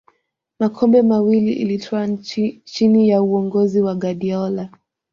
[0.59, 2.07] makombe mawili ilitwaa
[2.63, 4.69] chini ya uongozi wa guardiola